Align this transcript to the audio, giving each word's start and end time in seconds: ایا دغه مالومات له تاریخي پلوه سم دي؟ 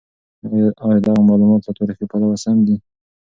ایا 0.83 0.97
دغه 1.07 1.21
مالومات 1.29 1.61
له 1.65 1.71
تاریخي 1.79 2.05
پلوه 2.11 2.35
سم 2.43 2.57
دي؟ 2.67 2.75